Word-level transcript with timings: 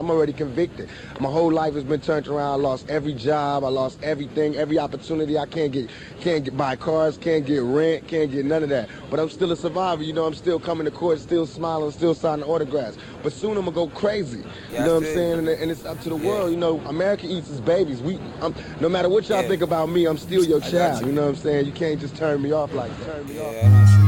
I'm 0.00 0.10
already 0.12 0.32
convicted. 0.32 0.88
My 1.18 1.28
whole 1.28 1.50
life 1.50 1.74
has 1.74 1.82
been 1.82 2.00
turned 2.00 2.28
around. 2.28 2.52
I 2.52 2.54
lost 2.62 2.88
every 2.88 3.14
job. 3.14 3.64
I 3.64 3.68
lost 3.68 4.00
everything, 4.00 4.54
every 4.54 4.78
opportunity. 4.78 5.36
I 5.36 5.44
can't 5.46 5.72
get, 5.72 5.90
can't 6.20 6.44
get 6.44 6.56
buy 6.56 6.76
cars, 6.76 7.18
can't 7.18 7.44
get 7.44 7.62
rent, 7.64 8.06
can't 8.06 8.30
get 8.30 8.44
none 8.44 8.62
of 8.62 8.68
that. 8.68 8.88
But 9.10 9.18
I'm 9.18 9.28
still 9.28 9.50
a 9.50 9.56
survivor. 9.56 10.04
You 10.04 10.12
know, 10.12 10.24
I'm 10.24 10.34
still 10.34 10.60
coming 10.60 10.84
to 10.84 10.92
court, 10.92 11.18
still 11.18 11.46
smiling, 11.48 11.90
still 11.90 12.14
signing 12.14 12.44
autographs. 12.44 12.96
But 13.24 13.32
soon 13.32 13.56
I'm 13.56 13.64
gonna 13.64 13.72
go 13.74 13.88
crazy. 13.88 14.44
Yeah, 14.70 14.78
you 14.78 14.84
know 14.86 14.94
what 14.94 14.96
I'm 14.98 15.14
saying? 15.14 15.38
And, 15.40 15.48
and 15.48 15.68
it's 15.68 15.84
up 15.84 16.00
to 16.02 16.10
the 16.10 16.16
Yeah. 16.16 16.28
world. 16.28 16.52
You 16.52 16.58
know, 16.58 16.78
America 16.86 17.26
eats 17.28 17.50
its 17.50 17.58
babies. 17.58 18.00
We, 18.00 18.20
I'm, 18.40 18.54
no 18.80 18.88
matter 18.88 19.08
what 19.08 19.28
y'all 19.28 19.42
Yeah. 19.42 19.48
think 19.48 19.62
about 19.62 19.88
me, 19.88 20.06
I'm 20.06 20.16
still 20.16 20.44
your 20.44 20.60
child. 20.60 21.00
you. 21.00 21.08
You 21.08 21.12
know 21.12 21.22
what 21.22 21.30
I'm 21.30 21.42
saying? 21.42 21.66
You 21.66 21.72
can't 21.72 21.98
just 22.00 22.14
turn 22.14 22.40
me 22.40 22.52
off 22.52 22.72
like 22.72 22.92
turn 23.04 23.26
me 23.26 23.34
Yeah, 23.34 23.40
off. 23.40 23.98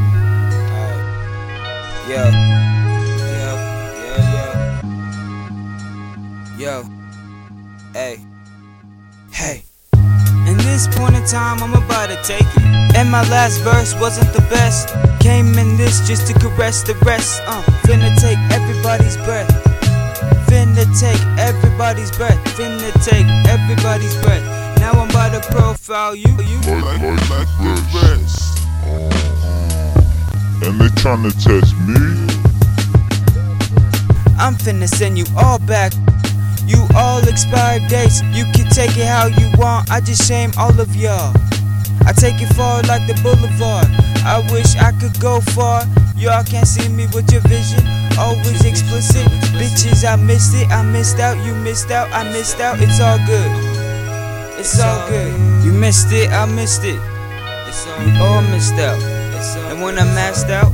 What 2.30 2.69
Yo. 6.60 6.84
Hey. 7.94 8.18
Hey. 9.32 9.64
In 10.46 10.58
this 10.58 10.86
point 10.94 11.16
in 11.16 11.24
time, 11.24 11.62
I'm 11.62 11.72
about 11.72 12.10
to 12.10 12.16
take 12.22 12.42
it. 12.42 12.96
And 12.96 13.10
my 13.10 13.26
last 13.30 13.62
verse 13.62 13.98
wasn't 13.98 14.30
the 14.34 14.42
best. 14.50 14.90
Came 15.20 15.56
in 15.56 15.78
this 15.78 16.06
just 16.06 16.26
to 16.26 16.34
caress 16.38 16.82
the 16.82 16.92
rest. 16.96 17.40
Uh, 17.46 17.62
finna 17.88 18.14
take 18.20 18.36
everybody's 18.52 19.16
breath. 19.24 19.48
Finna 20.50 20.84
take 21.00 21.18
everybody's 21.38 22.10
breath. 22.10 22.36
Finna 22.58 22.92
take 23.08 23.24
everybody's 23.48 24.14
breath. 24.20 24.44
Now 24.80 24.92
I'm 24.92 25.08
about 25.08 25.42
to 25.42 25.50
profile 25.50 26.14
you. 26.14 26.28
you. 26.28 26.60
like, 26.60 27.00
like, 27.00 27.30
like 27.30 27.48
the 27.64 27.72
rest. 27.94 28.58
Uh-huh. 28.84 30.68
And 30.68 30.78
they 30.78 30.88
tryna 31.00 31.32
test 31.42 31.72
me? 31.88 32.04
I'm 34.38 34.56
finna 34.56 34.88
send 34.88 35.16
you 35.16 35.24
all 35.38 35.58
back. 35.58 35.94
You 36.70 36.86
all 36.94 37.26
expired 37.26 37.82
dates. 37.88 38.22
You 38.30 38.44
can 38.54 38.70
take 38.70 38.94
it 38.96 39.06
how 39.06 39.26
you 39.26 39.50
want. 39.58 39.90
I 39.90 39.98
just 40.00 40.22
shame 40.28 40.52
all 40.56 40.78
of 40.78 40.94
y'all. 40.94 41.34
I 42.06 42.12
take 42.12 42.40
it 42.40 42.54
far 42.54 42.82
like 42.84 43.04
the 43.10 43.18
boulevard. 43.26 43.90
I 44.22 44.38
wish 44.52 44.76
I 44.76 44.92
could 44.92 45.18
go 45.18 45.40
far. 45.40 45.82
Y'all 46.14 46.44
can't 46.44 46.68
see 46.68 46.88
me 46.88 47.08
with 47.12 47.32
your 47.32 47.42
vision. 47.50 47.82
Always 48.16 48.64
explicit. 48.64 49.26
Bitches, 49.58 50.06
I 50.06 50.14
missed 50.14 50.54
it. 50.54 50.70
I 50.70 50.82
missed 50.82 51.18
out. 51.18 51.36
You 51.44 51.54
missed 51.56 51.90
out. 51.90 52.06
I 52.12 52.22
missed 52.30 52.60
out. 52.60 52.78
It's 52.80 53.00
all 53.00 53.18
good. 53.26 53.50
It's 54.60 54.78
all 54.78 55.08
good. 55.08 55.34
You 55.64 55.72
missed 55.72 56.12
it. 56.12 56.30
I 56.30 56.46
missed 56.46 56.84
it. 56.84 57.00
We 57.98 58.16
all 58.18 58.42
missed 58.42 58.74
out. 58.74 59.02
And 59.72 59.82
when 59.82 59.98
I'm 59.98 60.06
maxed 60.14 60.50
out, 60.50 60.70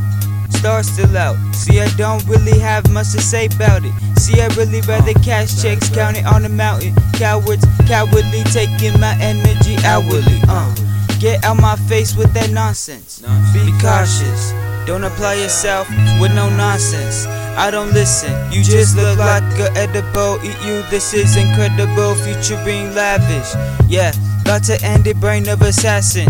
stars 0.59 0.89
still 0.89 1.17
out. 1.17 1.37
See, 1.55 1.81
I 1.81 1.89
don't 1.97 2.25
really 2.27 2.59
have 2.59 2.91
much 2.91 3.12
to 3.12 3.21
say 3.21 3.47
about 3.47 3.85
it. 3.85 3.93
See, 4.19 4.41
I 4.41 4.49
really 4.57 4.81
rather 4.83 5.12
cash 5.21 5.62
checks 5.62 5.89
counted 5.89 6.25
on 6.25 6.43
the 6.43 6.49
mountain. 6.49 6.95
Cowards, 7.15 7.65
cowardly 7.87 8.43
taking 8.45 8.99
my 9.01 9.17
energy 9.21 9.77
outwardly. 9.84 10.41
Uh, 10.49 10.75
get 11.21 11.45
out 11.45 11.59
my 11.59 11.77
face 11.89 12.17
with 12.17 12.33
that 12.34 12.51
nonsense. 12.51 13.21
Be 13.53 13.73
cautious. 13.81 14.53
Don't 14.87 15.05
apply 15.05 15.34
yourself 15.34 15.89
with 16.21 16.34
no 16.34 16.49
nonsense. 16.49 17.27
I 17.59 17.71
don't 17.71 17.93
listen. 17.93 18.33
You 18.53 18.62
just 18.62 18.97
look 18.97 19.19
like 19.19 19.43
a 19.59 19.73
edible. 19.77 20.39
Eat 20.45 20.59
you. 20.65 20.83
This 20.91 21.15
is 21.15 21.37
incredible. 21.37 22.15
Future 22.15 22.62
being 22.65 22.95
lavish. 22.95 23.51
Yeah, 23.89 24.12
about 24.43 24.65
to 24.65 24.79
end 24.84 25.07
it. 25.07 25.19
Brain 25.19 25.49
of 25.49 25.62
assassin. 25.62 26.29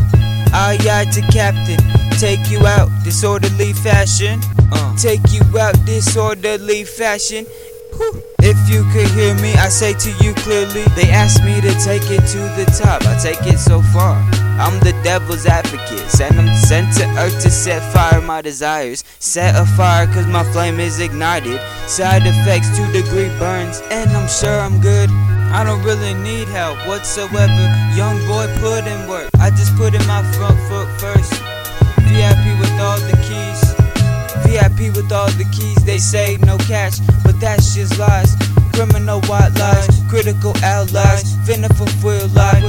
I 0.52 0.78
eye 0.90 1.10
to 1.12 1.20
captain. 1.32 1.78
Take 2.18 2.50
you 2.50 2.66
out 2.66 2.88
disorderly 3.04 3.72
fashion. 3.72 4.40
Uh, 4.72 4.96
take 4.96 5.20
you 5.30 5.42
out 5.58 5.76
disorderly 5.84 6.84
fashion. 6.84 7.44
Whew. 7.94 8.22
If 8.40 8.70
you 8.70 8.84
could 8.92 9.08
hear 9.18 9.34
me, 9.42 9.54
I 9.54 9.68
say 9.68 9.92
to 9.92 10.10
you 10.24 10.32
clearly. 10.34 10.84
They 10.94 11.10
asked 11.10 11.42
me 11.44 11.60
to 11.60 11.72
take 11.84 12.08
it 12.10 12.24
to 12.32 12.38
the 12.56 12.66
top. 12.78 13.02
I 13.02 13.18
take 13.18 13.42
it 13.52 13.58
so 13.58 13.82
far. 13.82 14.16
I'm 14.58 14.78
the 14.80 14.92
devil's 15.02 15.46
advocate. 15.46 16.08
Send 16.10 16.38
them 16.38 16.54
sent 16.54 16.94
to 16.96 17.04
earth 17.18 17.42
to 17.42 17.50
set 17.50 17.82
fire 17.92 18.20
my 18.20 18.40
desires. 18.42 19.04
Set 19.18 19.54
afire 19.54 20.06
cause 20.06 20.26
my 20.26 20.44
flame 20.52 20.80
is 20.80 21.00
ignited. 21.00 21.60
Side 21.86 22.22
effects, 22.24 22.76
two 22.76 22.90
degree 22.92 23.28
burns, 23.38 23.82
and 23.90 24.10
I'm 24.10 24.28
sure 24.28 24.60
I'm 24.60 24.80
good. 24.80 25.10
I 25.52 25.64
don't 25.64 25.82
really 25.82 26.14
need 26.14 26.48
help 26.48 26.78
whatsoever. 26.86 27.64
Young 27.94 28.18
boy 28.26 28.46
put 28.58 28.86
in 28.86 29.08
work. 29.08 29.30
I 29.38 29.50
just 29.50 29.74
put 29.76 29.94
in 29.94 30.06
my 30.06 30.22
front 30.34 30.58
foot 30.68 30.88
first. 31.00 31.32
VIP 32.08 32.58
with 32.60 32.72
all 32.80 32.98
the 32.98 33.16
keys. 33.26 33.60
VIP 34.46 34.94
with 34.94 35.10
all 35.12 35.30
the 35.32 35.44
keys. 35.52 35.76
They 35.84 35.98
say 35.98 36.36
no 36.44 36.56
cash, 36.58 36.98
but 37.24 37.38
that's 37.40 37.74
just 37.74 37.98
lies. 37.98 38.34
Criminal 38.72 39.20
white 39.22 39.54
lies, 39.58 39.88
critical 40.08 40.56
allies. 40.62 41.34
Finna 41.46 41.68
fulfill 41.76 42.28
life. 42.28 42.62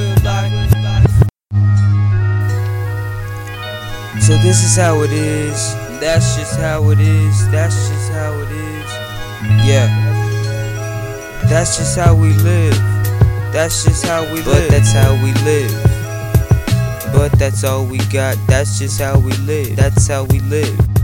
So 4.22 4.36
this 4.44 4.64
is 4.64 4.76
how 4.76 5.02
it 5.02 5.12
is. 5.12 5.74
That's 6.00 6.36
just 6.36 6.60
how 6.60 6.90
it 6.92 7.00
is. 7.00 7.50
That's 7.50 7.90
just 7.90 8.12
how 8.12 8.34
it 8.34 8.52
is. 8.52 8.92
Yeah. 9.66 10.07
That's 11.50 11.78
just 11.78 11.98
how 11.98 12.14
we 12.14 12.34
live. 12.34 12.76
That's 13.54 13.86
just 13.86 14.06
how 14.06 14.24
we 14.24 14.42
live. 14.42 14.46
But 14.46 14.70
that's 14.70 14.92
how 14.92 15.14
we 15.24 15.32
live. 15.46 15.72
But 17.14 17.32
that's 17.40 17.64
all 17.64 17.86
we 17.86 18.00
got. 18.12 18.38
That's 18.48 18.80
just 18.80 19.00
how 19.00 19.18
we 19.18 19.32
live. 19.38 19.78
That's 19.78 20.08
how 20.08 20.26
we 20.26 20.42
live. 20.42 20.97